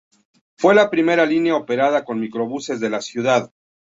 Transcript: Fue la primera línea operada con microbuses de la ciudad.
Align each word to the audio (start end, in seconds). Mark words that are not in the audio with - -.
Fue 0.57 0.73
la 0.73 0.89
primera 0.89 1.27
línea 1.27 1.53
operada 1.55 2.03
con 2.03 2.19
microbuses 2.19 2.79
de 2.79 2.89
la 2.89 3.01
ciudad. 3.01 3.51